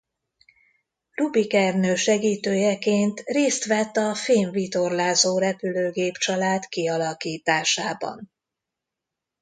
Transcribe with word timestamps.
Rubik 1.13 1.53
Ernő 1.53 1.95
segítőjeként 1.95 3.19
részt 3.25 3.65
vett 3.65 3.97
a 3.97 4.15
fém-vitorlázó 4.15 5.37
repülőgép 5.39 6.13
család 6.13 6.65
kialakításában. 6.65 8.31